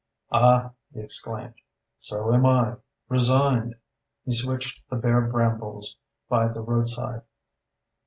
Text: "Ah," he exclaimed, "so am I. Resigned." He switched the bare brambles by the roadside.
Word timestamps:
"Ah," 0.31 0.71
he 0.91 0.99
exclaimed, 0.99 1.53
"so 1.99 2.33
am 2.33 2.43
I. 2.43 2.77
Resigned." 3.07 3.75
He 4.25 4.31
switched 4.31 4.81
the 4.89 4.95
bare 4.95 5.21
brambles 5.21 5.95
by 6.27 6.47
the 6.47 6.61
roadside. 6.61 7.21